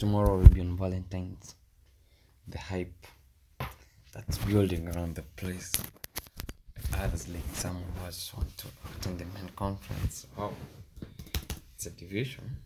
[0.00, 1.54] tomorrow will be on Valentine's.
[2.48, 3.06] The hype
[4.14, 5.72] that's building around the place.
[6.98, 8.66] Others like some of us want to
[8.96, 10.26] attend the main conference.
[10.36, 10.54] Wow,
[11.74, 12.56] it's a division.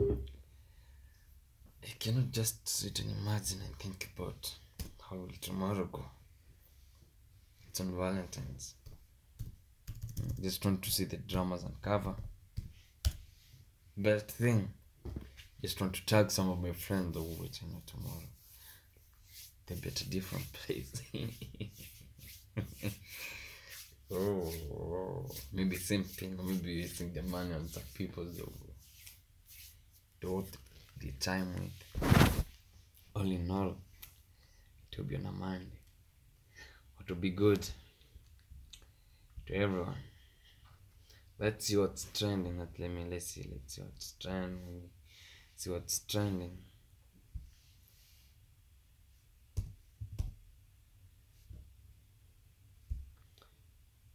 [0.00, 4.54] I cannot just sit and imagine and think about
[5.08, 6.04] how will tomorrow go.
[7.68, 8.74] It's on Valentine's.
[10.42, 12.14] Just want to see the dramas on cover.
[13.96, 14.68] Best thing,
[15.62, 18.22] just want to tag some of my friends will watching it tomorrow.
[19.66, 21.02] They'll be at a different place.
[24.12, 28.52] oh, oh, maybe same thing, maybe wasting the money on some people who
[30.20, 30.56] don't
[31.00, 32.44] the time with.
[33.14, 33.76] All in all,
[34.90, 35.80] it will be on a Monday.
[36.96, 37.66] What will be good
[39.46, 39.94] to everyone.
[41.38, 42.58] Let's see what's trending.
[42.58, 43.46] Let me let's see.
[43.50, 44.90] Let's see what's trending.
[45.56, 46.58] See what's trending.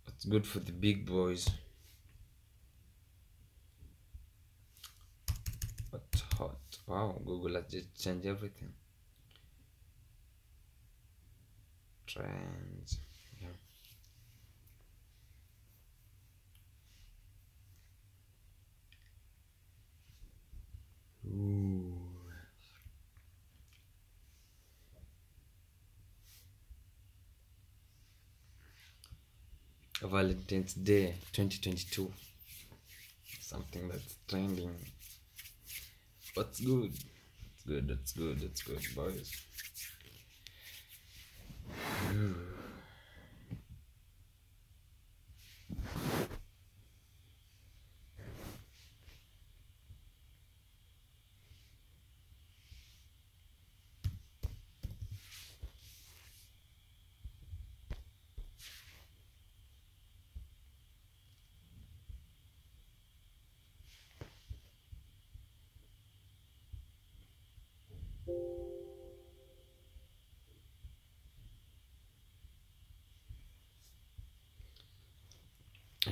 [0.06, 1.50] What's good for the big boys?
[5.90, 6.78] What's hot?
[6.86, 8.74] Wow, Google has just changed everything.
[12.06, 13.00] Trends.
[13.42, 13.48] Yeah.
[30.08, 32.12] Valentine's Day 2022.
[33.40, 34.76] Something that's trending.
[36.34, 36.92] What's good?
[36.94, 39.32] It's good, that's good, that's good, boys.
[42.12, 42.61] Hmm.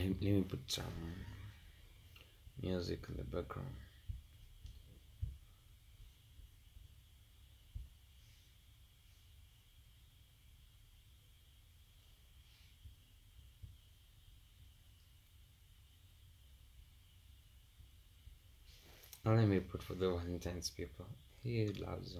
[0.09, 0.83] Let me put some
[2.63, 3.69] music in the background.
[19.25, 21.05] Let me put for the Valentine's people.
[21.43, 22.17] He loves.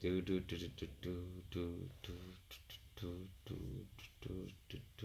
[0.00, 2.12] Do do do do do do do do
[2.94, 3.56] do do do
[4.20, 4.97] do do do.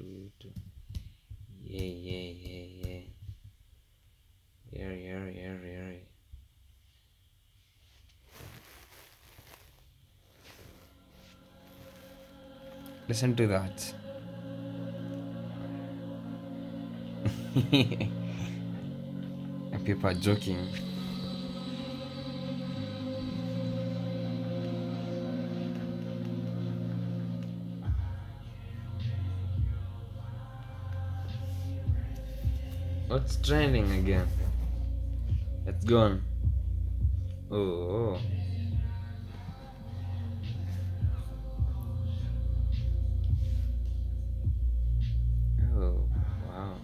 [1.74, 3.02] Yeah yeah yeah yeah.
[4.70, 6.06] Yeah yeah yeah yeah.
[13.08, 13.94] Listen to that.
[19.84, 20.93] people are joking.
[33.14, 34.28] What's trending again?
[35.68, 36.24] It's gone.
[37.52, 38.20] Oh, oh.
[45.76, 46.10] Oh,
[46.48, 46.76] wow.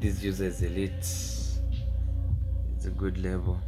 [0.00, 0.90] This user is elite.
[0.90, 3.60] It's a good level.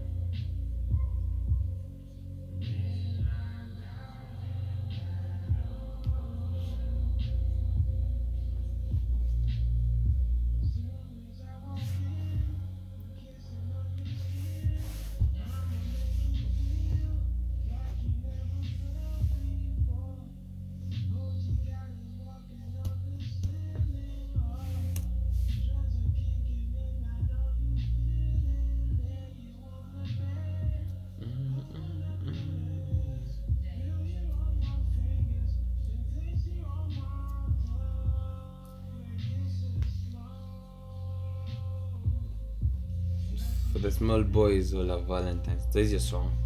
[43.73, 46.37] For the small boys who love Valentine's, there's your song.